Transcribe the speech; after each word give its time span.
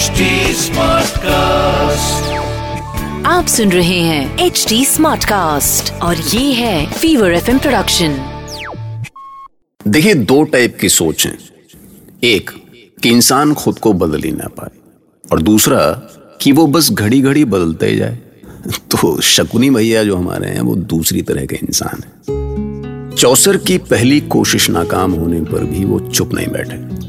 HD 0.00 0.06
Smartcast. 0.06 1.20
आप 3.26 3.46
सुन 3.48 3.72
रहे 3.72 4.00
हैं 4.00 4.38
एच 4.38 4.66
डी 4.68 4.84
स्मार्ट 4.84 5.24
कास्ट 5.24 6.02
और 6.02 6.16
ये 6.16 6.52
है 6.52 6.92
फीवर 6.92 7.32
एफ़ 7.32 7.58
प्रोडक्शन 7.58 8.18
देखिए 9.88 10.14
दो 10.14 10.42
टाइप 10.42 10.78
की 10.80 10.88
सोच 10.88 11.26
है। 11.26 11.38
एक 12.24 12.50
कि 13.02 13.08
इंसान 13.08 13.54
खुद 13.54 13.78
को 13.78 13.92
बदल 13.92 14.22
ही 14.22 14.32
ना 14.32 14.48
पाए। 14.48 14.70
और 15.32 15.42
दूसरा 15.42 15.92
कि 16.40 16.52
वो 16.52 16.66
बस 16.66 16.92
घड़ी 16.92 17.20
घड़ी 17.20 17.44
बदलते 17.44 17.86
ही 17.86 17.96
जाए। 17.96 18.18
तो 18.68 19.20
शकुनी 19.20 19.70
भैया 19.70 20.04
जो 20.04 20.16
हमारे 20.16 20.48
हैं 20.48 20.60
वो 20.60 20.76
दूसरी 20.76 21.22
तरह 21.22 21.46
के 21.46 21.56
इंसान 21.56 22.02
है। 22.02 22.30
चौसर 23.16 23.56
की 23.56 23.78
पहली 23.78 24.20
कोशिश 24.20 24.70
नाकाम 24.70 25.12
होने 25.12 25.40
पर 25.40 25.64
भी 25.64 25.84
वो 25.84 26.00
चुप 26.00 26.34
नहीं 26.34 26.48
बैठे। 26.48 27.00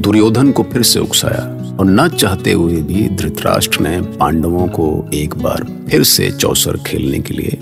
दुर्योधन 0.00 0.52
को 0.52 0.62
फिर 0.62 0.82
से 0.82 1.00
उकसाया। 1.00 1.55
और 1.80 1.86
न 1.86 2.08
चाहते 2.08 2.52
हुए 2.52 2.76
भी 2.82 3.08
धृतराष्ट्र 3.08 3.80
ने 3.80 4.00
पांडवों 4.00 4.68
को 4.68 5.10
एक 5.14 5.34
बार 5.34 5.64
फिर 5.90 6.02
से 6.02 6.30
चौसर 6.30 6.76
खेलने 6.76 7.18
के 7.18 7.34
लिए 7.34 7.58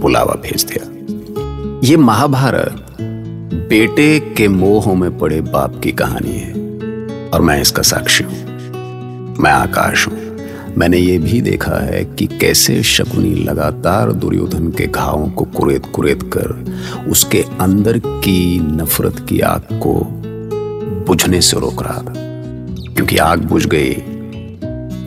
बुलावा 0.00 0.34
भेज 0.34 0.64
दिया। 0.64 0.86
ये 1.84 1.96
महाभारत 1.96 2.96
बेटे 3.68 4.20
के 4.20 4.48
मोह 4.48 4.94
में 4.94 5.18
पड़े 5.18 5.40
बाप 5.40 5.80
की 5.84 5.92
कहानी 5.92 6.38
है 6.38 6.52
और 7.28 7.40
मैं 7.40 7.60
इसका 7.60 7.82
साक्षी 7.82 8.24
हूँ। 8.24 9.36
मैं 9.40 9.50
आकाश 9.50 10.06
हूँ। 10.08 10.16
मैंने 10.76 10.98
ये 10.98 11.18
भी 11.18 11.40
देखा 11.40 11.84
है 11.84 12.04
कि 12.04 12.26
कैसे 12.26 12.82
शकुनी 12.82 13.34
लगातार 13.34 14.12
दुर्योधन 14.12 14.70
के 14.70 14.86
घावों 14.86 15.30
को 15.30 15.44
कुरेद 15.44 15.86
कुरेद 15.86 16.22
कर 16.36 17.06
उसके 17.10 17.44
अंदर 17.60 17.98
की 17.98 18.60
नफरत 18.60 19.26
की 19.28 19.40
आग 19.40 19.60
को 19.60 19.94
बुझने 21.06 21.40
से 21.40 21.60
रोक 21.60 21.82
रहा 21.82 22.02
था। 22.02 22.27
क्योंकि 22.98 23.18
आग 23.18 23.38
बुझ 23.38 23.66
गई 23.66 23.94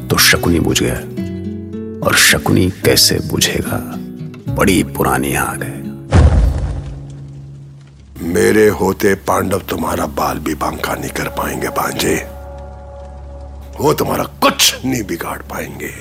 तो 0.08 0.18
शकुनी 0.18 0.60
बुझ 0.60 0.84
गया। 0.84 0.96
और 2.08 2.16
शकुनी 2.16 2.70
कैसे 2.70 3.20
बुझेगा? 3.20 3.78
बड़ी 4.54 4.84
पुरानी 4.84 5.36
आग 5.36 5.64
है। 5.64 5.82
मेरे 8.34 8.68
होते 8.68 9.16
पांडव 9.16 9.60
तुम्हारा 9.60 10.06
बाल 10.06 10.40
भी 10.40 10.56
बांका 10.56 10.96
नहीं 10.96 11.10
कर 11.10 11.28
पाएँगे, 11.28 11.68
भांजे। 11.68 12.16
वो 13.84 13.94
तुम्हारा 13.94 14.24
कुछ 14.24 14.86
नहीं 14.86 15.04
बिगाड़ 15.04 15.38
पाएँगे। 15.38 15.94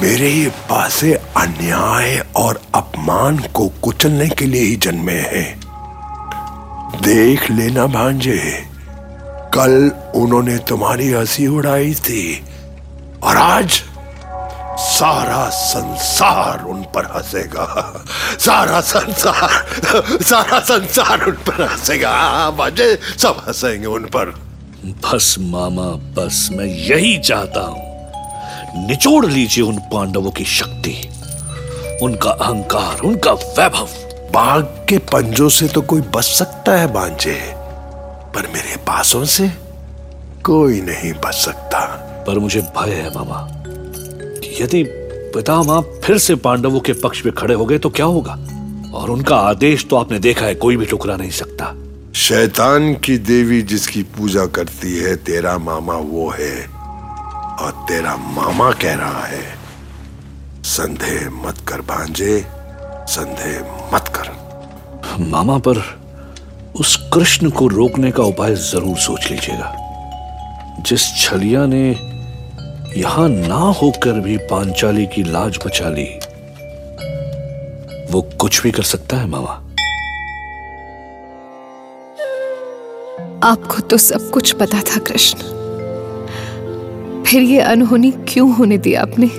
मेरे 0.00 0.30
ये 0.30 0.48
पासे 0.48 1.14
अन्याय 1.14 2.26
और 2.36 2.62
अपमान 2.74 3.38
को 3.38 3.68
कुचलने 3.68 4.28
के 4.28 4.44
लिए 4.44 4.62
ही 4.62 4.76
जन्मे 4.76 5.12
हैं। 5.12 5.60
देख 7.02 7.50
लेना, 7.50 7.86
भांजे। 7.86 8.69
कल 9.54 9.90
उन्होंने 10.14 10.56
तुम्हारी 10.58 11.10
हँसी 11.12 11.46
उड़ाई 11.46 11.94
थी 11.94 12.44
और 13.22 13.36
आज 13.36 13.82
सारा 14.78 15.48
संसार 15.50 16.64
उन 16.64 16.82
पर 16.82 17.04
हंसेगा। 17.04 17.66
सारा 18.38 18.80
संसार 18.80 20.18
सारा 20.22 20.60
संसार 20.60 21.24
उन 21.26 21.32
पर 21.32 21.62
हंसेगा। 21.62 22.50
भांजे 22.50 22.94
सब 23.18 23.42
हंसेंगे 23.48 23.86
उन 23.86 24.04
पर। 24.04 24.34
बस 25.04 25.34
मामा 25.38 25.90
बस 26.16 26.48
मैं 26.52 26.66
यही 26.66 27.18
चाहता 27.18 27.60
हूँ। 27.60 28.86
निचोड़ 28.86 29.26
लीजिए 29.26 29.64
उन 29.64 29.78
पांडवों 29.92 30.30
की 30.30 30.44
शक्ति। 30.44 30.96
उनका 32.02 32.30
अहंकार 32.30 33.00
उनका 33.00 33.32
वैभव। 33.32 33.88
बाघ 34.32 34.62
के 34.88 34.98
पंजों 34.98 35.48
से 35.48 35.68
तो 35.68 35.82
कोई 35.82 36.00
बच 36.00 36.24
सकता 36.24 36.72
है 36.72 36.92
बांझे 36.92 37.59
पर 38.34 38.46
मेरे 38.46 38.76
पासों 38.76 39.24
से 39.24 39.48
कोई 40.44 40.80
नहीं 40.80 41.12
बच 41.24 41.34
सकता। 41.34 41.80
पर 42.26 42.38
मुझे 42.38 42.60
भय 42.76 42.90
है 42.90 43.10
मामा 43.14 43.46
कि 43.52 44.62
यदि 44.62 44.82
पितामह 45.34 45.80
फिर 46.04 46.18
से 46.18 46.34
पांडवों 46.34 46.80
के 46.80 46.92
पक्ष 46.92 47.24
में 47.26 47.34
खड़े 47.34 47.54
हो 47.54 47.64
गए 47.64 47.78
तो 47.78 47.90
क्या 47.90 48.06
होगा? 48.06 48.32
और 48.94 49.10
उनका 49.10 49.36
आदेश 49.36 49.86
तो 49.90 49.96
आपने 49.96 50.18
देखा 50.18 50.46
है 50.46 50.54
कोई 50.54 50.76
भी 50.76 50.86
टुकरा 50.86 51.16
नहीं 51.16 51.30
सकता। 51.30 51.74
शैतान 52.14 52.94
की 52.94 53.16
देवी 53.18 53.62
जिसकी 53.62 54.02
पूजा 54.16 54.46
करती 54.46 54.96
है 54.96 55.16
तेरा 55.16 55.56
मामा 55.58 55.94
वो 55.94 56.28
है 56.30 56.54
और 57.56 57.84
तेरा 57.88 58.16
मामा 58.16 58.70
कह 58.72 58.94
रहा 58.94 59.24
है 59.26 59.44
संदेह 60.64 61.30
मत 61.46 61.58
कर 61.68 61.80
भांजे 61.80 62.44
संदेह 63.08 63.60
मत 63.94 64.12
कर। 64.16 64.28
मामा 65.20 65.58
पर 65.58 65.99
उस 66.76 66.96
कृष्ण 67.14 67.50
को 67.50 67.66
रोकने 67.68 68.10
का 68.10 68.22
उपाय 68.22 68.54
ज़रूर 68.54 68.96
सोच 68.96 69.30
लीजिएगा। 69.30 69.74
जिस 70.80 71.02
छलिया 71.16 71.66
ने 71.66 71.88
यहाँ 72.96 73.28
ना 73.28 73.60
होकर 73.80 74.20
भी 74.20 74.36
पांचाली 74.36 75.06
की 75.06 75.22
लाज 75.22 75.58
बचा 75.66 75.88
ली, 75.88 76.08
वो 78.12 78.22
कुछ 78.40 78.62
भी 78.62 78.70
कर 78.70 78.82
सकता 78.82 79.16
है 79.16 79.26
मामा। 79.26 79.60
आपको 83.44 83.80
तो 83.80 83.96
सब 83.96 84.30
कुछ 84.30 84.52
पता 84.52 84.80
था, 84.80 84.98
कृष्ण। 85.00 85.38
फिर 87.24 87.42
ये 87.42 87.60
अनहोनी 87.60 88.10
क्यों 88.10 88.54
होने 88.54 88.78
दी 88.78 88.94
आपने? 88.94 89.30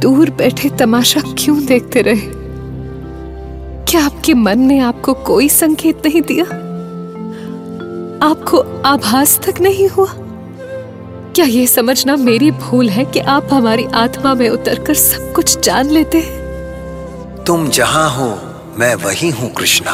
दूर 0.00 0.30
बैठे 0.30 0.68
तमाशा 0.68 1.20
क्यों 1.38 1.64
देखते 1.66 2.02
रहे? 2.02 2.39
क्या 3.90 4.04
आपके 4.04 4.34
मन 4.34 4.58
ने 4.58 4.78
आपको 4.78 5.14
कोई 5.14 5.48
संकेत 5.48 6.02
नहीं 6.06 6.22
दिया? 6.22 6.44
आपको 8.30 8.82
आभास 8.82 9.40
तक 9.46 9.60
नहीं 9.60 9.88
हुआ? 9.88 10.06
क्या 11.34 11.44
ये 11.44 11.66
समझना 11.66 12.16
मेरी 12.16 12.50
भूल 12.50 12.88
है 12.88 13.04
कि 13.04 13.20
आप 13.20 13.48
हमारी 13.52 13.84
आत्मा 13.84 14.34
में 14.34 14.48
उतरकर 14.48 14.94
सब 14.94 15.32
कुछ 15.32 15.60
जान 15.60 15.90
लेते 15.90 16.18
हैं? 16.18 16.38
तुम 17.44 17.68
जहाँ 17.68 18.10
हो 18.10 18.38
मैं 18.78 18.94
वही 18.94 19.30
हूँ 19.30 19.52
कृष्णा। 19.54 19.92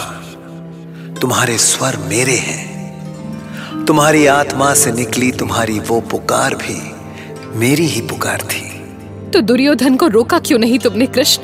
तुम्हारे 1.21 1.59
स्वर 1.59 1.97
मेरे 1.97 2.37
हैं। 2.37 3.85
तुम्हारी 3.85 4.27
आत्मा 4.27 4.75
से 4.75 4.93
निकली 4.93 5.33
तुम्हारी 5.33 5.79
वो 5.79 6.01
पुकार 6.01 6.55
भी 6.55 6.93
मेरी 7.59 7.87
ही 7.87 8.01
पुकार 8.01 8.43
थी। 8.43 8.81
तो 9.31 9.41
दुर्योधन 9.41 9.97
को 9.97 10.07
रोका 10.07 10.39
क्यों 10.39 10.59
नहीं 10.59 10.79
तुमने 10.79 11.07
कृष्ण? 11.07 11.43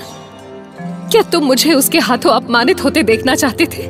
क्या 1.13 1.23
तुम 1.23 1.45
मुझे 1.45 1.73
उसके 1.75 1.99
हाथों 1.99 2.31
अपमानित 2.31 2.85
होते 2.85 3.03
देखना 3.03 3.35
चाहते 3.35 3.67
थे? 3.67 3.83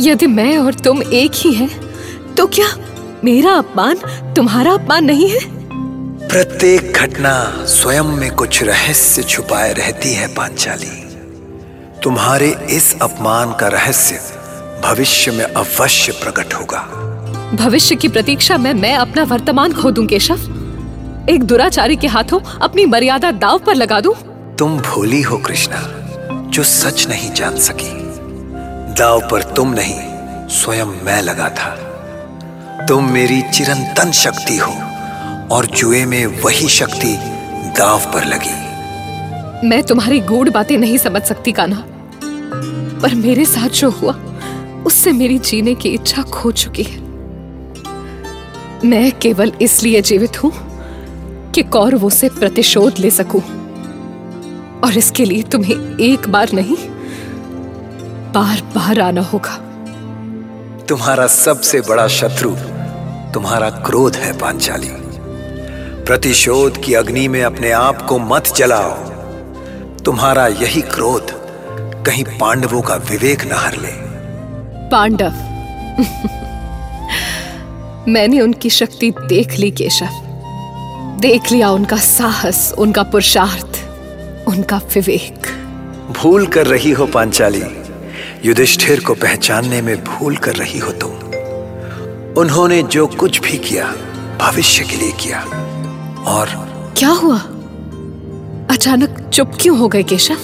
यदि 0.00 0.26
मैं 0.26 0.58
और 0.58 0.74
तुम 0.74 1.02
एक 1.02 1.32
ही 1.34 1.52
हैं, 1.52 1.70
तो 2.34 2.46
क्या 2.46 2.66
मेरा 3.24 3.52
अपमान 3.52 3.96
तुम्हारा 4.34 4.72
अपमान 4.72 5.04
नहीं 5.04 5.30
है? 5.30 5.40
प्रत्येक 6.28 6.92
घटना 6.92 7.64
स्वयं 7.66 8.02
में 8.02 8.34
कुछ 8.34 8.62
रहस्य 8.62 9.22
छुपाए 9.22 9.72
रहती 9.72 10.12
है 10.12 10.34
पांचाली। 10.34 11.06
तुम्हारे 12.02 12.56
इस 12.70 12.94
अपमान 13.02 13.52
का 13.52 13.68
रहस्य 13.68 14.20
भविष्य 14.84 15.30
में 15.30 15.44
अवश्य 15.44 16.12
प्रकट 16.12 16.54
होगा। 16.54 16.82
भविष्य 17.54 17.94
की 17.94 18.08
प्रतीक्षा 18.08 18.58
में 18.58 18.74
मैं 18.74 18.94
अपना 18.94 19.24
वर्तमान 19.24 19.72
खो 19.72 19.90
दूँ 19.90 20.06
केशव। 20.06 20.38
एक 21.30 21.42
दुराचारी 21.42 21.96
के 21.96 22.06
हाथों 22.06 22.40
अपनी 22.40 22.86
मर्यादा 22.86 23.30
दाव 23.30 23.58
पर 23.58 23.74
लगा 23.74 24.00
दूँ? 24.00 24.14
तुम 24.58 24.76
भोली 24.78 25.20
हो 25.22 25.36
कृष्णा, 25.36 25.78
जो 26.50 26.62
सच 26.62 27.06
नहीं 27.08 27.32
जान 27.32 27.56
सकी। 27.56 27.90
दाव 28.94 29.20
पर 29.30 29.42
तुम 29.42 29.72
नहीं, 29.72 29.98
स्वयं 30.48 30.92
मैं 31.04 31.20
लगा 31.22 31.48
था। 31.48 31.70
तुम 32.86 33.10
मेरी 33.10 33.40
चिरंतन 33.42 34.12
शक्ति 34.12 34.56
हो, 34.56 34.72
और 35.54 35.66
जुए 35.66 36.04
में 36.04 36.26
वही 36.42 36.68
शक्ति 36.68 37.14
दाव 37.78 38.12
पर 38.12 38.24
लगी। 38.24 39.68
मैं 39.68 39.82
तुम्हारी 39.82 40.20
गूढ़ 40.20 40.50
बातें 40.50 40.76
नहीं 40.78 40.98
समझ 40.98 41.22
सकती 41.22 41.52
काना 41.52 41.84
पर 43.02 43.14
मेरे 43.14 43.44
साथ 43.44 43.68
जो 43.70 43.90
हुआ, 43.90 44.12
उससे 44.86 45.12
मेरी 45.12 45.38
जीने 45.38 45.74
की 45.74 45.88
इच्छा 45.88 46.22
खो 46.22 46.52
चुकी 46.52 46.82
है। 46.82 47.04
मैं 48.84 49.12
केवल 49.18 49.52
इसलिए 49.62 50.02
जीवित 50.02 50.42
हूँ 50.44 50.52
कि 51.52 51.62
कौरवों 51.62 52.10
से 52.10 52.28
प्रतिशोध 52.28 52.98
ले 52.98 53.10
सकूँ। 53.10 53.42
और 54.84 54.96
इसके 54.98 55.24
लिए 55.24 55.42
तुम्हें 55.42 55.98
एक 55.98 56.28
बार 56.28 56.52
नहीं 56.52 56.76
बार 58.32 58.60
बार 58.74 59.00
आना 59.00 59.20
होगा। 59.22 59.56
तुम्हारा 60.88 61.26
सबसे 61.26 61.80
बड़ा 61.80 62.06
शत्रु 62.08 62.50
तुम्हारा 63.34 63.70
क्रोध 63.70 64.16
है 64.16 64.32
पांचाली। 64.38 64.90
प्रतिशोध 66.04 66.82
की 66.82 66.94
अग्नि 66.94 67.26
में 67.28 67.42
अपने 67.42 67.70
आप 67.70 68.02
को 68.02 68.18
मत 68.18 68.52
जलाओ। 68.56 68.94
तुम्हारा 70.04 70.46
यही 70.46 70.80
क्रोध 70.80 71.32
कहीं 72.06 72.24
पांडवों 72.38 72.82
का 72.82 72.94
विवेक 73.10 73.44
न 73.44 73.52
हर 73.52 73.76
ले। 73.76 73.94
पांडव 74.90 75.32
मैंने 78.08 78.40
उनकी 78.40 78.70
शक्ति 78.70 79.10
देख 79.28 79.52
ली 79.52 79.70
केशव। 79.70 80.22
देख 81.20 81.52
लिया 81.52 81.70
उनका 81.70 81.96
साहस 81.96 82.72
उनका 82.78 83.02
पुरुषार्थ। 83.02 83.75
उनका 84.46 84.76
विवेक। 84.76 85.46
भूल 86.18 86.46
कर 86.46 86.66
रही 86.66 86.90
हो 86.90 87.06
पांचाली। 87.06 87.62
युधिष्ठिर 88.44 89.00
को 89.00 89.14
पहचानने 89.14 89.82
में 89.82 90.04
भूल 90.04 90.36
कर 90.36 90.56
रही 90.56 90.78
हो 90.78 90.92
तुम। 90.92 91.10
उन्होंने 92.42 92.82
जो 92.82 93.06
कुछ 93.06 93.40
भी 93.40 93.58
किया 93.58 93.94
भविष्य 94.40 94.84
के 94.84 94.96
लिए 94.96 95.12
किया। 95.12 95.40
और 96.26 96.48
क्या 96.98 97.08
हुआ? 97.08 97.38
अचानक 98.70 99.30
चुप 99.34 99.52
क्यों 99.60 99.78
हो 99.78 99.88
गए 99.88 100.02
केशव? 100.02 100.36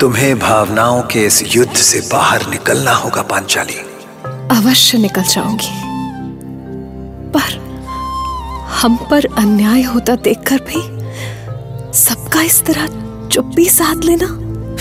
तुम्हें 0.00 0.38
भावनाओं 0.38 1.02
के 1.02 1.26
इस 1.26 1.56
युद्ध 1.56 1.76
से 1.76 2.00
बाहर 2.12 2.46
निकलना 2.50 2.92
होगा 2.92 3.22
पांचाली। 3.22 3.76
अवश्य 4.26 4.98
निकल 4.98 5.22
जाऊँगी। 5.22 5.90
पर 7.30 7.70
हम 8.82 8.96
पर 8.96 9.24
अन्याय 9.38 9.82
होता 9.82 10.16
देखकर 10.16 10.58
भी 10.58 11.00
सबका 11.98 12.42
इस 12.42 12.64
तरह 12.64 13.09
चुप्पी 13.32 13.70
साध 13.70 14.04
लेना। 14.04 14.26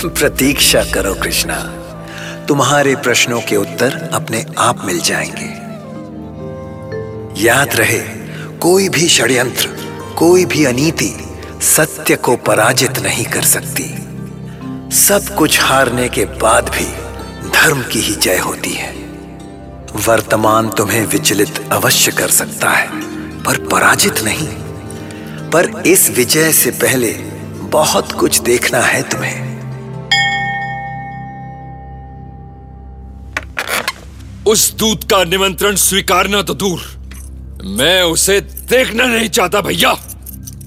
प्रतीक्षा 0.09 0.83
करो, 0.83 1.13
कृष्णा। 1.13 1.55
तुम्हारे 2.47 2.95
प्रश्नों 2.95 3.41
के 3.41 3.55
उत्तर 3.55 4.09
अपने 4.13 4.45
आप 4.57 4.85
मिल 4.85 4.99
जाएँगे। 4.99 5.45
याद 7.43 7.75
रहे, 7.75 7.99
कोई 8.61 8.89
भी 8.89 9.09
षड्यंत्र, 9.09 9.69
कोई 10.17 10.45
भी 10.45 10.65
अनीति 10.65 11.15
सत्य 11.61 12.15
को 12.15 12.35
पराजित 12.35 12.99
नहीं 12.99 13.25
कर 13.25 13.41
सकती। 13.41 13.95
सब 14.95 15.35
कुछ 15.37 15.61
हारने 15.61 16.09
के 16.09 16.25
बाद 16.25 16.69
भी 16.69 16.85
धर्म 17.49 17.81
की 17.81 17.99
ही 17.99 18.15
जय 18.15 18.37
होती 18.37 18.73
है। 18.73 18.93
वर्तमान 20.07 20.69
तुम्हें 20.69 21.05
विचलित 21.05 21.69
अवश्य 21.71 22.11
कर 22.11 22.27
सकता 22.27 22.69
है, 22.69 22.89
पर 23.43 23.67
पराजित 23.67 24.15
नहीं। 24.23 24.47
पर 25.49 25.83
इस 25.85 26.09
विजय 26.09 26.51
से 26.51 26.71
पहले 26.71 27.28
बहुत 27.69 28.11
कुछ 28.11 28.39
देखना 28.39 28.81
है 28.81 29.01
तुम्हें। 29.03 29.49
उस 34.47 34.73
दूत 34.73 35.03
का 35.03 35.23
निमंत्रण 35.23 35.75
स्वीकारना 35.75 36.41
तो 36.41 36.53
दूर। 36.53 36.81
मैं 37.65 38.03
उसे 38.03 38.41
देखना 38.41 39.05
नहीं 39.05 39.29
चाहता 39.29 39.61
भैया। 39.61 39.91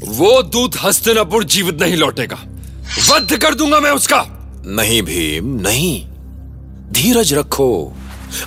वो 0.05 0.43
दूत 0.43 0.73
हस्तिनापुर 0.83 1.45
जीवित 1.45 1.81
नहीं 1.81 1.97
लौटेगा। 1.97 2.37
वध 3.11 3.37
कर 3.37 3.55
दूँगा 3.55 3.81
मैं 3.81 3.91
उसका। 3.91 4.25
नहीं 4.67 5.03
भीम 5.03 5.61
नहीं। 5.61 6.07
धीरज 6.93 7.35
रखो। 7.35 7.97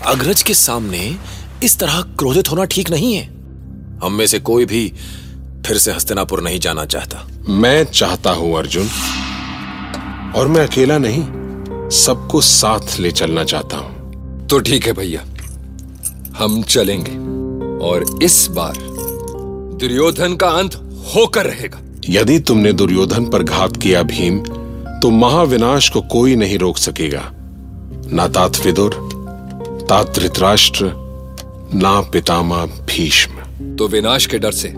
अग्रज 0.05 0.43
के 0.43 0.53
सामने 0.53 1.17
इस 1.63 1.79
तरह 1.79 2.01
क्रोधित 2.01 2.51
होना 2.51 2.65
ठीक 2.65 2.89
नहीं 2.89 3.15
है। 3.15 3.25
हम 4.03 4.13
में 4.13 4.27
से 4.27 4.39
कोई 4.39 4.65
भी 4.65 4.93
फिर 5.65 5.77
से 5.77 5.91
हस्तिनापुर 5.91 6.41
नहीं 6.41 6.59
जाना 6.59 6.85
चाहता। 6.85 7.27
मैं 7.49 7.83
चाहता 7.83 8.31
हूँ 8.31 8.57
अर्जुन 8.57 8.87
और 10.35 10.47
मैं 10.47 10.61
अकेला 10.67 10.97
नहीं 10.97 11.89
सबको 11.89 12.39
साथ 12.41 12.97
ले 12.99 13.11
चलना 13.11 13.43
चाहता 13.43 13.77
हूँ। 13.77 14.47
तो 14.47 14.59
ठीक 14.59 14.85
है 14.85 14.93
भैया 14.93 15.21
हम 16.37 16.61
चलेंगे 16.63 17.11
और 17.85 18.05
इस 18.23 18.47
बार 18.51 18.77
दुर्योधन 19.79 20.35
का 20.35 20.47
अंत 20.49 20.75
होकर 21.15 21.45
रहेगा। 21.45 21.81
यदि 22.09 22.39
तुमने 22.39 22.71
दुर्योधन 22.73 23.25
पर 23.25 23.43
घात 23.43 23.77
किया 23.77 24.01
भीम 24.03 24.39
तो 25.01 25.09
महाविनाश 25.11 25.89
को 25.89 26.01
कोई 26.11 26.35
नहीं 26.35 26.57
रोक 26.57 26.77
सकेगा। 26.77 27.23
ना 28.11 28.27
तात 28.27 28.59
विदुर 28.65 28.95
तात 29.89 30.15
धृतराष्ट्र 30.15 30.91
ना 31.75 31.99
पितामह 32.11 32.65
भीष्म। 32.87 33.75
तो 33.75 33.87
विनाश 33.87 34.25
के 34.25 34.37
डर 34.37 34.51
से 34.51 34.69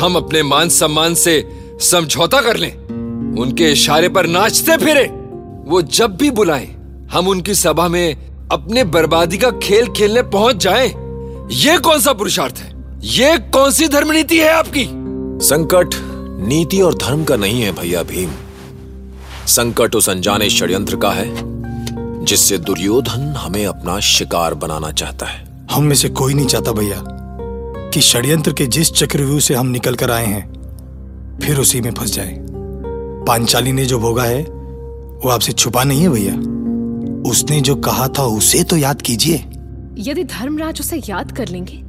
हम 0.00 0.16
अपने 0.16 0.42
मान 0.42 0.68
सम्मान 0.68 1.14
से 1.14 1.40
समझौता 1.80 2.40
कर 2.40 2.56
लें। 2.56 2.72
उनके 3.40 3.70
इशारे 3.72 4.08
पर 4.08 4.26
नाचते 4.26 4.76
फिरे। 4.76 5.04
वो 5.70 5.82
जब 5.82 6.16
भी 6.16 6.30
बुलाएँ 6.30 6.66
हम 7.12 7.28
उनकी 7.28 7.54
सभा 7.54 7.88
में 7.88 8.48
अपने 8.52 8.84
बर्बादी 8.84 9.38
का 9.38 9.50
खेल 9.62 9.86
खेलने 9.88 10.22
पहुँच 10.22 10.56
जाएँ। 10.56 10.88
ये 11.52 11.78
कौन 11.78 12.00
सा 12.00 12.12
पुरुषार्थ 12.12 12.58
है? 12.58 12.72
ये 13.04 13.36
कौन 13.38 13.70
सी 13.70 13.88
धर्म 13.88 14.12
नीति 14.12 14.38
है 14.38 14.52
आपकी? 14.52 14.84
संकट 15.46 15.94
नीति 16.48 16.80
और 16.80 16.94
धर्म 16.94 17.24
का 17.24 17.36
नहीं 17.36 17.62
है 17.62 17.72
भैया 17.72 18.02
भीम। 18.02 18.30
संकट 19.46 19.94
उस 19.94 20.08
अनजाने 20.08 20.50
षड्यंत्र 20.50 20.96
का 20.96 21.10
है 21.10 21.30
जिससे 22.24 22.58
दुर्योधन 22.58 23.34
हमें 23.38 23.64
अपना 23.66 24.00
शिकार 24.00 24.54
बनाना 24.54 24.90
चाहता 24.92 25.26
है। 25.26 25.66
हम 25.70 25.84
में 25.84 25.94
से 25.96 26.08
कोई 26.08 26.34
नहीं 26.34 26.46
चाहता 26.46 26.72
भैया 26.72 27.02
कि 27.94 28.00
षड्यंत्र 28.00 28.52
के 28.52 28.66
जिस 28.66 28.92
चक्रव्यूह 28.92 29.40
से 29.40 29.54
हम 29.54 29.66
निकल 29.66 29.94
कर 29.94 30.10
आए 30.10 30.26
हैं 30.26 30.57
फिर 31.42 31.58
उसी 31.58 31.80
में 31.80 31.90
फंस 31.94 32.12
जाए। 32.12 32.36
पांचाली 33.26 33.72
ने 33.72 33.84
जो 33.86 33.98
भोगा 33.98 34.24
है 34.24 34.42
वो 34.42 35.28
आपसे 35.28 35.52
छुपा 35.52 35.84
नहीं 35.84 36.02
है 36.02 36.08
भैया। 36.08 36.34
उसने 37.30 37.60
जो 37.60 37.74
कहा 37.76 38.08
था 38.08 38.22
उसे 38.22 38.62
तो 38.64 38.76
याद 38.76 39.02
कीजिए। 39.02 39.44
यदि 40.00 40.24
धर्मराज 40.24 40.80
उसे 40.80 40.96
याद 41.08 41.32
कर 41.32 41.48
लेंगे 41.48 41.82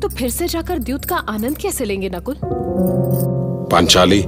तो 0.00 0.08
फिर 0.08 0.30
से 0.30 0.48
जाकर 0.48 0.78
द्यूत 0.78 1.04
का 1.04 1.16
आनंद 1.28 1.58
कैसे 1.58 1.84
लेंगे 1.84 2.08
नकुल? 2.08 2.36
पांचाली 3.72 4.24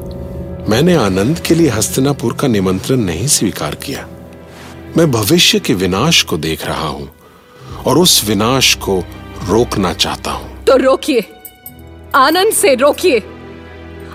मैंने 0.68 0.94
आनंद 0.94 1.38
के 1.38 1.54
लिए 1.54 1.68
हस्तिनापुर 1.68 2.32
का 2.32 2.48
निमंत्रण 2.48 3.00
नहीं 3.00 3.26
स्वीकार 3.26 3.74
किया। 3.74 4.06
मैं 4.96 5.10
भविष्य 5.10 5.58
के 5.60 5.74
विनाश 5.74 6.22
को 6.22 6.36
देख 6.38 6.66
रहा 6.66 6.88
हूँ 6.88 7.08
और 7.86 7.98
उस 7.98 8.24
विनाश 8.24 8.74
को 8.74 8.98
रोकना 9.48 9.92
चाहता 9.92 10.30
हूँ। 10.30 10.64
तो 10.64 10.76
रोकिए 10.76 11.24
आनंद 12.14 12.52
से 12.52 12.74
रोकिए। 12.74 13.22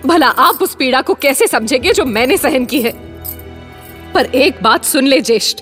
भला 0.06 0.28
आप 0.28 0.62
उस 0.62 0.76
पीड़ा 0.76 1.02
को 1.02 1.14
कैसे 1.14 1.48
समझेंगे 1.48 1.94
जो 1.94 2.06
मैंने 2.06 2.38
सहन 2.38 2.66
की 2.66 2.82
है? 2.82 2.92
पर 4.14 4.26
एक 4.26 4.64
बात 4.64 4.86
सुन 4.86 5.08
ले 5.08 5.22
ज्येष्ठ। 5.22 5.60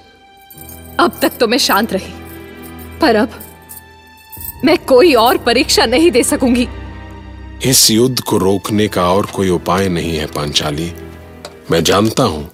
अब 0.99 1.19
तक 1.21 1.31
तो 1.39 1.47
मैं 1.47 1.57
शांत 1.57 1.93
रही। 1.93 2.13
पर 3.01 3.15
अब 3.15 3.29
मैं 4.65 4.77
कोई 4.77 5.13
और 5.13 5.37
परीक्षा 5.37 5.85
नहीं 5.85 6.11
दे 6.11 6.23
सकूँगी। 6.23 6.67
इस 7.65 7.91
युद्ध 7.91 8.19
को 8.19 8.37
रोकने 8.37 8.87
का 8.87 9.09
और 9.13 9.25
कोई 9.25 9.49
उपाय 9.49 9.89
नहीं 9.89 10.17
है, 10.17 10.25
पांचाली। 10.25 10.91
मैं 11.71 11.83
जानता 11.83 12.23
हूँ 12.23 12.49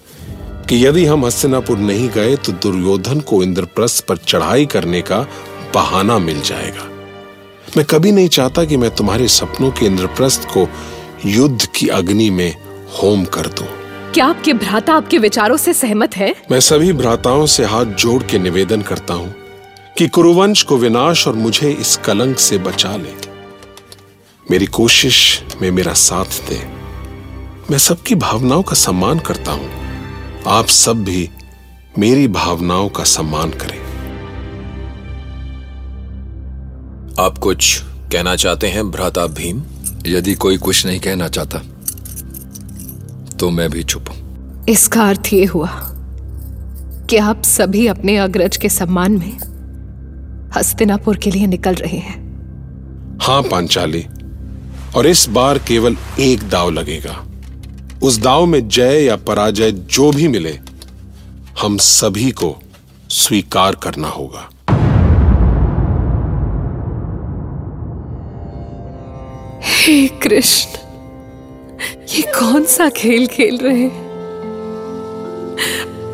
कि 0.68 0.86
यदि 0.86 1.04
हम 1.06 1.26
हस्तिनापुर 1.26 1.78
नहीं 1.78 2.08
गए 2.08 2.36
तो 2.36 2.52
दुर्योधन 2.52 3.20
को 3.20 3.42
इंद्रप्रस्थ 3.42 4.06
पर 4.06 4.16
चढ़ाई 4.16 4.66
करने 4.66 5.02
का 5.02 5.26
बहाना 5.74 6.18
मिल 6.18 6.40
जाएगा। 6.40 6.88
मैं 7.76 7.84
कभी 7.84 8.12
नहीं 8.12 8.28
चाहता 8.28 8.64
कि 8.64 8.76
मैं 8.76 8.90
तुम्हारे 8.90 9.28
सपनों 9.28 9.70
के 9.70 9.86
इंद्रप्रस्थ 9.86 10.44
को 10.44 10.68
युद्ध 11.26 11.66
की 11.66 11.88
अग्नि 11.88 12.30
में 12.30 12.56
होम 13.02 13.24
कर 13.24 13.46
दूँ। 13.46 13.66
क्या 14.12 14.26
आपके 14.26 14.52
भ्राता 14.52 14.94
आपके 14.94 15.18
विचारों 15.18 15.56
से 15.56 15.74
सहमत 15.74 16.16
है? 16.16 16.34
मैं 16.50 16.60
सभी 16.60 16.92
भ्राताओं 16.92 17.46
से 17.46 17.64
हाथ 17.64 17.84
जोड़ 17.84 18.22
के 18.22 18.38
निवेदन 18.38 18.82
करता 18.82 19.14
हूँ 19.14 19.34
कि 19.98 20.08
कुरुवंश 20.08 20.62
को 20.62 20.76
विनाश 20.76 21.28
और 21.28 21.34
मुझे 21.34 21.70
इस 21.70 21.96
कलंक 21.96 22.38
से 22.38 22.58
बचा 22.58 22.96
ले। 22.96 23.14
मेरी 24.50 24.66
कोशिश 24.66 25.42
में 25.62 25.70
मेरा 25.70 25.92
साथ 25.92 26.24
दे। 26.24 26.62
मैं 27.70 27.78
सबकी 27.78 28.14
भावनाओं 28.14 28.62
का 28.62 28.74
सम्मान 28.74 29.18
करता 29.18 29.52
हूँ। 29.52 29.70
आप 30.46 30.66
सब 30.66 31.04
भी 31.04 31.30
मेरी 31.98 32.28
भावनाओं 32.28 32.88
का 32.88 33.04
सम्मान 33.04 33.50
करें। 33.50 33.84
आप 37.20 37.38
कुछ 37.38 37.80
कहना 38.12 38.36
चाहते 38.36 38.66
हैं 38.66 38.90
भ्राता 38.90 39.26
भीम? 39.26 39.62
यदि 40.06 40.34
कोई 40.34 40.56
कुछ 40.58 40.84
नहीं 40.86 41.00
कहना 41.00 41.28
चाहता 41.28 41.58
तो 43.36 43.50
मैं 43.50 43.68
भी 43.70 43.82
चुप 43.82 44.08
हूँ। 44.08 44.64
इसका 44.68 45.08
अर्थ 45.08 45.32
ये 45.32 45.44
हुआ 45.44 45.68
कि 47.10 47.16
आप 47.16 47.42
सभी 47.42 47.86
अपने 47.86 48.16
अग्रज 48.16 48.56
के 48.56 48.68
सम्मान 48.68 49.12
में 49.12 50.50
हस्तिनापुर 50.56 51.16
के 51.16 51.30
लिए 51.30 51.46
निकल 51.46 51.74
रहे 51.74 51.98
हैं। 51.98 52.22
हाँ 53.22 53.42
पांचाली। 53.42 54.04
और 54.96 55.06
इस 55.06 55.28
बार 55.28 55.58
केवल 55.58 55.96
एक 56.20 56.48
दाव 56.48 56.70
लगेगा। 56.70 57.24
उस 58.02 58.18
दाव 58.18 58.46
में 58.46 58.68
जय 58.68 59.04
या 59.04 59.16
पराजय 59.16 59.72
जो 59.72 60.10
भी 60.12 60.28
मिले 60.28 60.58
हम 61.62 61.76
सभी 61.78 62.30
को 62.30 62.54
स्वीकार 63.10 63.74
करना 63.74 64.08
होगा। 64.08 64.48
हे 69.66 70.08
कृष्ण, 70.08 70.78
ये 72.08 72.22
कौन 72.22 72.64
सा 72.64 72.88
खेल 72.88 73.26
खेल 73.26 73.58
रहे 73.58 73.80
हैं? 73.80 74.02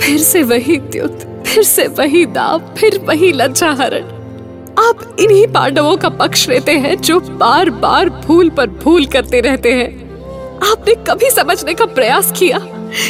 फिर 0.02 0.18
से 0.18 0.42
वही 0.42 0.76
द्युत, 0.76 1.44
फिर 1.46 1.64
से 1.64 1.86
वही 1.86 2.26
दाव, 2.26 2.74
फिर 2.78 2.98
वही 2.98 3.32
लज्जाहरण। 3.32 4.02
आप 4.78 5.16
इन्हीं 5.20 5.46
पांडवों 5.46 5.96
का 5.96 6.08
पक्ष 6.08 6.48
लेते 6.48 6.72
हैं 6.72 6.96
जो 6.96 7.20
बार 7.20 7.70
बार 7.70 8.08
भूल 8.08 8.50
पर 8.50 8.66
भूल 8.66 9.06
करते 9.06 9.40
रहते 9.40 9.72
हैं। 9.72 9.88
आपने 10.72 10.94
कभी 10.94 11.30
समझने 11.30 11.74
का 11.74 11.84
प्रयास 11.84 12.32
किया 12.36 12.58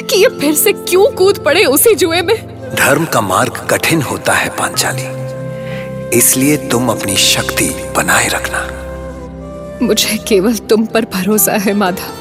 कि 0.01 0.23
ये 0.23 0.29
फिर 0.41 0.55
से 0.55 0.73
क्यों 0.73 1.11
कूद 1.11 1.39
पड़े 1.39 1.65
उसी 1.65 1.95
जुए 1.95 2.23
में? 2.23 2.37
धर्म 2.75 3.05
का 3.05 3.21
मार्ग 3.21 3.67
कठिन 3.71 4.03
होता 4.03 4.33
है, 4.33 4.49
पांचाली। 4.49 6.19
इसलिए 6.19 6.57
तुम 6.57 6.89
अपनी 6.89 7.17
शक्ति 7.17 7.71
बनाए 7.97 8.29
रखना। 8.29 8.87
मुझे 9.83 10.17
केवल 10.29 10.57
तुम 10.71 10.85
पर 10.87 11.05
भरोसा 11.05 11.53
है 11.53 11.73
माधव 11.75 12.13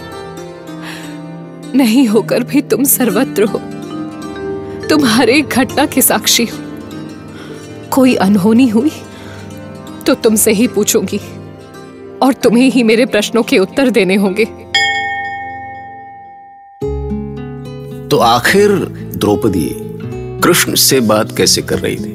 नहीं 1.75 2.07
होकर 2.07 2.43
भी 2.43 2.61
तुम 2.61 2.83
सर्वत्र 2.83 3.43
हो। 3.43 3.59
तुम 4.87 5.05
हर 5.05 5.29
एक 5.29 5.49
घटना 5.49 5.85
के 5.85 6.01
साक्षी 6.01 6.45
हो। 6.45 6.57
कोई 7.91 8.15
अनहोनी 8.17 8.67
हुई 8.67 8.91
तो 10.07 10.13
तुमसे 10.15 10.51
ही 10.51 10.67
पूछूँगी, 10.67 11.19
और 12.21 12.33
तुम्हें 12.33 12.69
ही 12.71 12.83
मेरे 12.83 13.05
प्रश्नों 13.05 13.43
के 13.43 13.57
उत्तर 13.59 13.89
देने 13.89 14.15
होंगे। 14.15 14.45
तो 18.09 18.17
आखिर 18.17 18.71
द्रौपदी 19.15 19.69
कृष्ण 20.43 20.75
से 20.77 20.99
बात 21.01 21.35
कैसे 21.37 21.61
कर 21.61 21.79
रही 21.79 21.95
थी, 21.95 22.13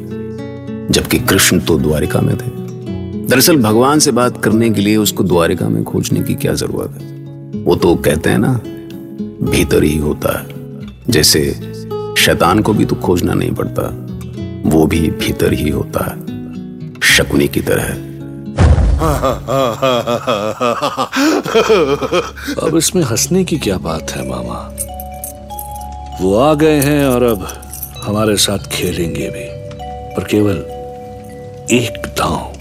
जबकि 0.91 1.19
कृष्ण 1.21 1.61
तो 1.61 1.79
द्वारिका 1.79 2.21
में 2.21 2.37
थे? 2.37 2.64
दरअसल 3.35 3.57
भगवान 3.57 3.99
से 3.99 4.13
बात 4.13 4.45
करने 4.45 4.71
के 4.71 4.81
लिए 4.81 4.97
उसको 4.97 5.25
द्वारिका 5.25 5.69
में 5.69 5.85
खोजने 5.85 6.21
की 6.21 6.35
क्या 6.35 6.55
ज़रूरत 6.55 7.03
है? 7.03 7.15
वो 7.63 7.77
तो 7.77 7.95
कहते 7.97 8.31
हैं 8.31 8.39
ना, 8.39 8.61
भीतर 9.51 9.83
ही 9.83 9.97
होता 9.99 10.39
है। 10.39 10.47
जैसे 11.09 11.41
शैतान 12.19 12.61
को 12.61 12.73
भी 12.73 12.85
तो 12.85 12.97
खोजना 12.97 13.35
नहीं 13.35 13.53
पड़ता, 13.53 13.83
वो 14.71 14.87
भी 14.87 15.11
भीतर 15.11 15.53
ही 15.53 15.69
होता 15.69 16.05
है। 16.05 16.17
शकुनी 17.01 17.49
की 17.49 17.61
तरह। 17.61 17.85
अब 22.67 22.77
इसमें 22.77 23.03
हंसने 23.03 23.45
की 23.45 23.59
क्या 23.59 23.79
बात 23.79 24.11
है, 24.11 24.29
मामा? 24.29 24.77
वो 26.21 26.39
आ 26.39 26.55
गए 26.55 26.81
हैं 26.81 27.07
और 27.07 27.23
अब 27.23 27.49
हमारे 28.05 28.37
साथ 28.37 28.59
खेलेंगे 28.59 29.31
भी। 29.31 29.47
पर 30.15 30.25
केवल 30.25 30.57
एक 31.71 32.07
दांव। 32.07 32.54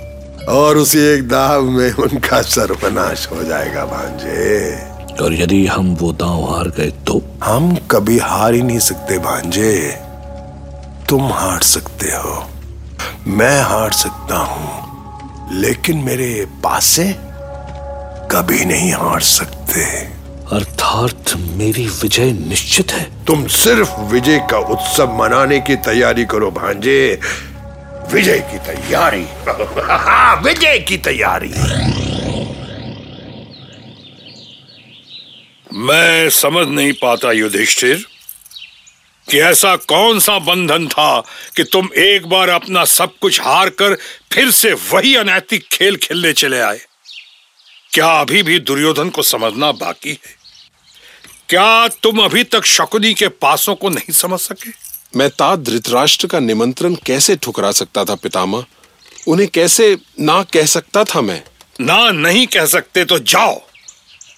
और 0.49 0.77
उसी 0.77 0.99
एक 0.99 1.27
दाव 1.27 1.61
में 1.61 1.93
उनका 1.93 2.41
सर्वनाश 2.41 3.29
हो 3.31 3.43
जाएगा 3.43 3.85
भांजे। 3.85 4.77
और 5.23 5.33
यदि 5.33 5.67
हम 5.67 5.95
वो 5.95 6.13
दाव 6.13 6.55
हार 6.55 6.67
गए 6.67 6.89
तो? 6.89 7.21
हम 7.43 7.75
कभी 7.91 8.17
हार 8.17 8.53
ही 8.53 8.61
नहीं 8.61 8.79
सकते 8.79 9.17
भांजे। 9.17 9.97
तुम 11.09 11.27
हार 11.27 11.61
सकते 11.61 12.07
हो। 12.07 12.49
मैं 13.27 13.61
हार 13.61 13.91
सकता 13.91 14.37
हूँ। 14.37 14.83
लेकिन 15.59 15.97
मेरे 15.97 16.47
पासे 16.63 17.15
कभी 18.31 18.65
नहीं 18.65 18.93
हार 18.93 19.21
सकते। 19.21 19.83
अर्थात 20.55 21.33
मेरी 21.37 21.87
विजय 21.87 22.31
निश्चित 22.31 22.91
है। 22.91 23.25
तुम 23.25 23.47
सिर्फ़ 23.47 23.99
विजय 23.99 24.47
का 24.51 24.57
उत्सव 24.57 25.13
मनाने 25.13 25.59
की 25.59 25.75
तैयारी 25.75 26.25
करो 26.25 26.51
भांजे। 26.51 27.19
विजय 28.13 28.39
की 28.39 28.57
तैयारी। 28.59 29.25
विजय 30.43 30.79
की 30.79 30.97
तैयारी। 30.97 31.49
मैं 35.77 36.29
समझ 36.29 36.67
नहीं 36.67 36.91
पाता 36.93 37.31
युधिष्ठिर 37.31 38.05
कि 39.29 39.39
ऐसा 39.39 39.75
कौन 39.75 40.19
सा 40.19 40.39
बंधन 40.39 40.87
था 40.87 41.19
कि 41.55 41.63
तुम 41.63 41.89
एक 41.97 42.25
बार 42.25 42.49
अपना 42.49 42.85
सब 42.85 43.17
कुछ 43.21 43.41
हार 43.41 43.69
कर 43.69 43.97
फिर 44.31 44.51
से 44.51 44.73
वही 44.73 45.15
अनैतिक 45.15 45.67
खेल 45.71 45.95
खेलने 45.95 46.33
चले 46.33 46.59
आए। 46.59 46.79
क्या 47.91 48.07
अभी 48.21 48.43
भी 48.43 48.59
दुर्योधन 48.59 49.09
को 49.09 49.21
समझना 49.23 49.71
बाकी 49.71 50.09
है? 50.09 50.35
क्या 51.49 51.87
तुम 51.87 52.23
अभी 52.23 52.43
तक 52.43 52.65
शकुनी 52.65 53.13
के 53.13 53.27
पासों 53.27 53.75
को 53.75 53.89
नहीं 53.89 54.11
समझ 54.11 54.39
सके? 54.39 54.82
मैं 55.15 55.29
तात 55.29 55.59
धृतराष्ट्र 55.59 56.27
का 56.27 56.39
निमंत्रण 56.39 56.95
कैसे 56.95 57.35
ठुकरा 57.35 57.71
सकता 57.71 58.05
था 58.05 58.15
पितामह? 58.15 58.65
उन्हें 59.27 59.49
कैसे 59.49 59.97
ना 60.19 60.43
कह 60.43 60.65
सकता 60.65 61.03
था 61.03 61.21
मैं? 61.21 61.43
ना 61.81 62.11
नहीं 62.11 62.47
कह 62.47 62.65
सकते 62.65 63.05
तो 63.05 63.19
जाओ। 63.19 63.55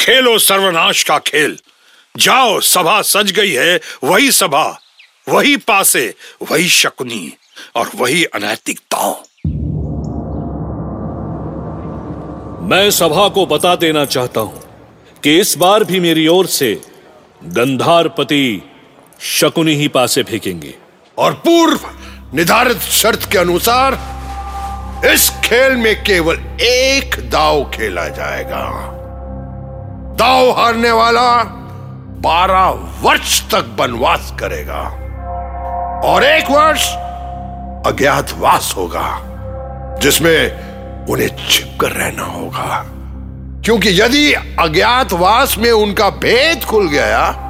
खेलो 0.02 0.38
सर्वनाश 0.40 1.04
का 1.04 1.20
खेल। 1.20 1.58
जाओ 2.18 2.60
सभा 2.60 3.02
सज 3.02 3.32
गई 3.32 3.52
है 3.52 3.80
वही 4.04 4.32
सभा 4.32 4.80
वही 5.30 5.58
पासे 5.58 6.14
वही 6.52 6.70
शकुनी 6.70 7.34
और 7.76 7.92
वही 7.96 8.24
अनैतिक 8.24 8.80
दांव 8.94 9.24
मैं 12.70 12.92
सभा 12.92 13.28
को 13.30 13.46
बता 13.46 13.76
देना 13.76 14.06
चाहता 14.06 14.42
हूँ 14.42 14.64
कि 15.24 15.40
इस 15.40 15.58
बार 15.58 15.84
भी 15.84 16.00
मेरी 16.00 16.28
ओर 16.28 16.48
से 16.48 16.82
गंधारपति 17.44 18.62
शकुनी 19.26 19.76
ही 19.76 19.88
पासे 19.88 20.24
फेंकेंगे। 20.24 20.74
और 21.18 21.34
पूर्व 21.34 21.80
निर्धारित 22.34 22.78
शर्त 22.78 23.32
के 23.32 23.38
अनुसार 23.38 23.98
इस 25.06 25.30
खेल 25.30 25.76
में 25.76 26.04
केवल 26.04 26.36
एक 26.62 27.30
दाव 27.30 27.64
खेला 27.64 28.08
जाएगा। 28.08 28.92
दाव 30.16 30.52
हारने 30.52 30.92
वाला 30.92 31.44
बारह 32.18 32.70
वर्ष 33.02 33.42
तक 33.42 33.76
वनवास 33.80 34.34
करेगा 34.40 34.82
और 36.06 36.24
एक 36.24 36.46
वर्ष 36.52 36.88
अज्ञातवास 37.88 38.74
होगा, 38.78 39.22
जिसमें 40.02 40.46
उन्हें 41.06 41.30
छिपकर 41.50 41.92
रहना 41.92 42.24
होगा। 42.24 42.84
क्योंकि 43.66 44.02
यदि 44.02 44.34
अज्ञातवास 44.34 45.58
में 45.58 45.72
उनका 45.72 46.10
भेद 46.10 46.64
खुल 46.64 46.88
गया 46.88 47.45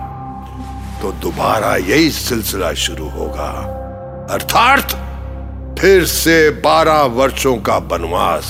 तो 1.05 1.11
दोबारा 1.11 1.75
यही 1.77 2.09
सिलसिला 2.11 2.73
शुरू 2.73 3.07
होगा। 3.09 3.49
अर्थात 4.31 4.93
फिर 5.79 6.05
से 6.05 6.49
बारह 6.49 7.01
वर्षों 7.13 7.55
का 7.57 7.77
वनवास। 7.91 8.47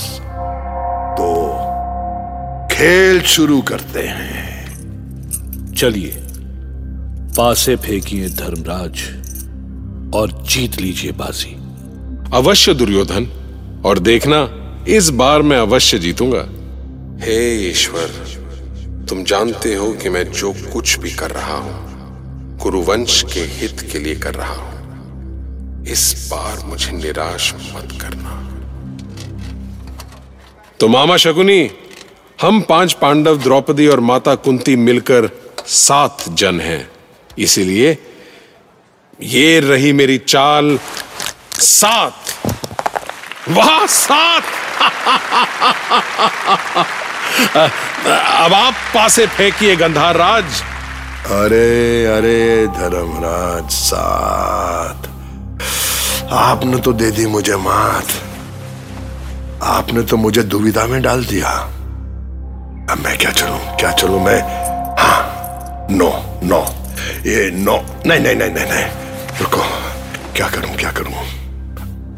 तो 1.18 1.28
खेल 2.74 3.20
शुरू 3.20 3.60
करते 3.62 4.00
हैं। 4.00 5.74
चलिए 5.74 6.12
पासे 7.36 7.76
फेंकिए 7.76 8.28
धर्मराज 8.28 9.02
और 10.14 10.30
जीत 10.44 10.80
लीजिए 10.80 11.12
बाजी। 11.12 11.54
अवश्य 12.36 12.74
दुर्योधन 12.74 13.26
और 13.86 13.98
देखना 13.98 14.40
इस 14.88 15.10
बार 15.10 15.42
मैं 15.42 15.58
अवश्य 15.58 15.98
जीतूँगा। 15.98 16.46
हे 17.26 17.38
ईश्वर 17.70 19.04
तुम 19.08 19.22
जानते 19.24 19.74
हो 19.74 19.92
कि 19.92 20.08
मैं 20.08 20.32
जो 20.32 20.54
कुछ 20.72 20.98
भी 20.98 21.10
कर 21.10 21.30
रहा 21.30 21.58
हूँ 21.58 21.85
कुरुवंश 22.62 23.24
के 23.34 23.40
हित 23.40 23.88
के 23.92 23.98
लिए 23.98 24.16
कर 24.16 24.34
रहा 24.34 24.54
हूँ। 24.54 25.86
इस 25.86 26.28
बार 26.30 26.64
मुझे 26.64 26.92
निराश 26.92 27.54
मत 27.54 28.02
करना। 28.02 28.42
तो 30.80 30.88
मामा 30.88 31.16
शकुनी, 31.16 31.70
हम 32.40 32.60
पाँच 32.60 32.92
पांडव 32.92 33.38
द्रौपदी 33.38 33.86
और 33.86 34.00
माता 34.00 34.34
कुंती 34.34 34.76
मिलकर 34.76 35.30
सात 35.66 36.24
जन 36.28 36.60
हैं। 36.60 36.90
इसीलिए 37.38 37.98
ये 39.22 39.60
रही 39.60 39.92
मेरी 39.92 40.18
चाल 40.18 40.78
सात। 41.52 42.14
वाह, 43.48 43.86
सात! 43.86 44.42
अब 48.16 48.52
आप 48.52 48.74
पासे 48.94 49.26
फेंकिए 49.26 49.76
गंधार 49.76 50.16
राज 50.16 50.44
अरे 51.26 52.06
अरे, 52.06 52.66
धर्मराज 52.66 53.70
साथ। 53.70 55.08
आपने 56.32 56.78
तो 56.78 56.92
दे 56.92 57.10
दी 57.10 57.26
मुझे 57.26 57.56
मात। 57.56 58.04
आपने 59.62 60.02
तो 60.02 60.16
मुझे 60.16 60.42
दुविधा 60.42 60.86
में 60.86 61.02
डाल 61.02 61.24
दिया। 61.24 61.48
अब 62.90 62.98
मैं 63.04 63.18
क्या 63.18 63.30
चलूँ 63.30 63.58
क्या 63.76 63.92
चलूँ 63.92 64.20
मैं? 64.20 64.40
हाँ 64.98 65.20
नो 65.90 66.10
नो, 66.42 66.60
ये 67.26 67.50
नो, 67.50 67.76
नहीं 68.06 68.20
नहीं 68.20 68.36
नहीं 68.36 68.50
नहीं 68.50 68.66
नहीं। 68.66 68.86
रुको, 69.40 69.62
क्या 70.36 70.48
करूँ 70.48 70.76
क्या 70.76 70.90
करूँ? 70.90 71.12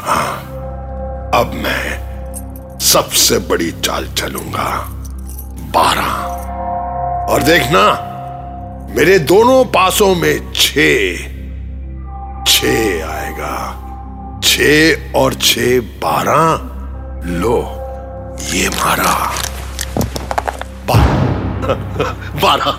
हाँ 0.01 0.37
अब 1.35 1.55
मैं 1.55 2.79
सबसे 2.79 3.39
बड़ी 3.39 3.73
चाल 3.73 4.07
चलूँगा। 4.07 4.69
बारह। 5.75 6.13
और 7.33 7.43
देखना 7.43 8.08
मेरे 8.89 9.19
दोनों 9.19 9.65
पासों 9.65 10.15
में 10.15 10.53
छ। 10.53 10.69
छ 12.53 12.65
आएगा। 13.05 13.57
छ 14.45 14.61
और 15.15 15.35
छ 15.35 15.59
बारह। 16.03 16.61
लो 17.31 17.59
ये 18.53 18.69
मारा। 18.69 19.35
बारह 22.43 22.71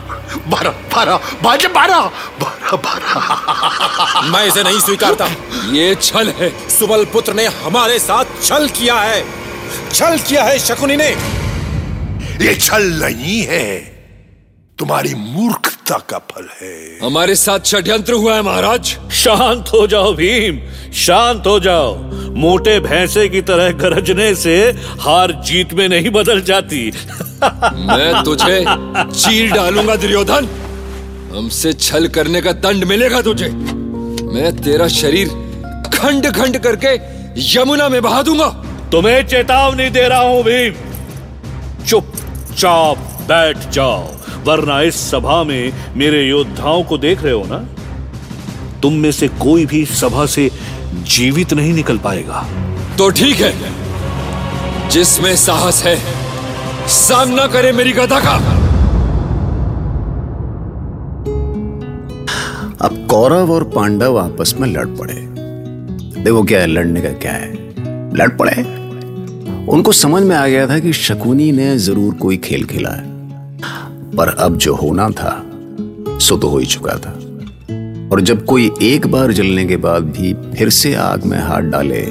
बारह 0.47 0.69
बारह 0.69 1.19
बारह 1.43 1.67
बारह 1.67 2.01
बारह 2.41 2.75
बारह। 2.75 4.21
मैं 4.21 4.45
इसे 4.45 4.63
नहीं 4.63 4.79
स्वीकारता। 4.79 5.27
ये 5.71 5.95
छल 5.95 6.29
है। 6.29 6.69
सुबल 6.69 7.05
पुत्र 7.05 7.33
ने 7.33 7.45
हमारे 7.45 7.99
साथ 7.99 8.25
छल 8.43 8.67
किया 8.67 8.95
है। 8.95 9.25
छल 9.93 10.17
किया 10.17 10.43
है 10.43 10.59
शकुनी 10.59 10.97
ने। 10.97 11.09
ये 12.45 12.55
छल 12.55 12.83
नहीं 13.05 13.41
है। 13.41 13.79
तुम्हारी 14.79 15.13
मूर्खता 15.91 15.97
का 16.09 16.17
फल 16.31 16.47
है। 16.61 16.99
हमारे 17.03 17.35
साथ 17.35 17.59
षड्यंत्र 17.65 18.13
हुआ 18.13 18.35
है 18.35 18.41
महाराज। 18.41 18.97
शांत 19.13 19.69
हो 19.73 19.87
जाओ 19.87 20.13
भीम। 20.13 20.59
शांत 20.93 21.47
हो 21.47 21.59
जाओ। 21.59 21.95
मोटे 22.35 22.79
भैंसे 22.79 23.27
की 23.29 23.41
तरह 23.41 23.71
गरजने 23.71 24.33
से 24.35 24.55
हार 24.99 25.31
जीत 25.45 25.73
में 25.73 25.87
नहीं 25.89 26.09
बदल 26.09 26.41
जाती। 26.41 26.91
मैं 27.89 28.23
तुझे 28.23 28.65
चीर 29.13 29.51
डालूँगा 29.53 29.95
दुर्योधन। 29.95 30.47
हमसे 31.35 31.73
छल 31.73 32.07
करने 32.07 32.41
का 32.41 32.51
दंड 32.51 32.83
मिलेगा 32.83 33.21
तुझे। 33.21 33.49
मैं 33.49 34.55
तेरा 34.61 34.87
शरीर 34.87 35.27
खंड 35.95 36.31
खंड 36.35 36.57
करके 36.57 36.95
यमुना 37.53 37.89
में 37.89 38.01
बहा 38.01 38.21
दूँगा। 38.21 38.49
तुम्हें 38.91 39.27
चेतावनी 39.27 39.89
दे 39.89 40.07
रहा 40.07 40.21
हूँ 40.21 40.43
भीम। 40.43 40.73
चुपचाप 41.85 42.97
बैठ 43.27 43.69
जाओ। 43.69 44.18
वरना 44.45 44.81
इस 44.81 44.95
सभा 44.95 45.43
में 45.43 45.73
मेरे 45.97 46.23
योद्धाओं 46.23 46.83
को 46.83 46.97
देख 46.97 47.23
रहे 47.23 47.33
हो 47.33 47.43
ना? 47.45 47.65
तुम 48.81 48.93
में 48.93 49.11
से 49.11 49.27
कोई 49.27 49.65
भी 49.65 49.85
सभा 49.85 50.25
से 50.25 50.51
जीवित 50.93 51.53
नहीं 51.53 51.73
निकल 51.73 51.97
पाएगा। 51.97 52.47
तो 52.97 53.09
ठीक 53.09 53.35
है। 53.35 53.53
जिसमें 54.89 55.35
साहस 55.35 55.83
है 55.83 55.99
सामना 56.87 57.47
करे 57.47 57.71
मेरी 57.71 57.91
गदा 57.91 58.19
का। 58.19 58.59
अब 62.81 63.07
कौरव 63.09 63.51
और 63.51 63.63
पांडव 63.63 64.19
आपस 64.19 64.55
में 64.59 64.67
लड़ 64.67 64.87
पड़े। 64.87 65.13
देखो 66.23 66.43
क्या 66.43 66.59
है 66.59 66.67
लड़ने 66.67 67.01
का 67.01 67.09
क्या 67.09 67.31
है? 67.31 67.53
लड़ 68.15 68.29
पड़े। 68.29 68.63
उनको 69.65 69.91
समझ 69.91 70.23
में 70.23 70.35
आ 70.35 70.47
गया 70.47 70.67
था 70.67 70.79
कि 70.79 70.93
शकुनी 70.93 71.51
ने 71.51 71.77
ज़रूर 71.77 72.13
कोई 72.13 72.37
खेल 72.37 72.65
खेला 72.65 72.89
है। 72.89 73.18
पर 74.17 74.27
अब 74.27 74.57
जो 74.57 74.75
होना 74.75 75.09
था, 75.09 75.45
सो 76.19 76.37
तो 76.37 76.47
हो 76.47 76.57
ही 76.57 76.65
चुका 76.65 76.93
था। 76.93 77.19
और 78.11 78.21
जब 78.21 78.45
कोई 78.45 78.71
एक 78.81 79.07
बार 79.07 79.31
जलने 79.31 79.65
के 79.65 79.77
बाद 79.77 80.03
भी 80.03 80.33
फिर 80.33 80.69
से 80.69 80.95
आग 80.95 81.23
में 81.23 81.39
हाथ 81.39 81.61
डाले 81.61 82.01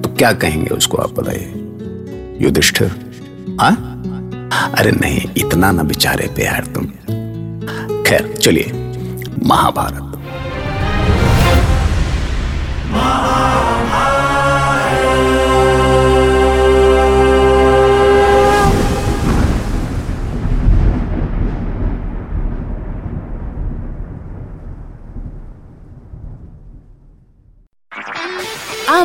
तो 0.00 0.14
क्या 0.14 0.32
कहेंगे 0.32 0.74
उसको 0.74 0.96
आप 0.96 1.10
बताइए? 1.10 1.52
युधिष्ठिर? 2.44 2.90
हाँ? 3.60 3.84
अरे 4.78 4.90
नहीं, 4.90 5.20
इतना 5.36 5.72
ना 5.72 5.82
बिचारे 5.82 6.28
प्यार 6.28 6.66
तुम। 6.74 6.84
खैर, 8.02 8.36
चलिए, 8.40 8.72
महाभारत। 9.44 10.07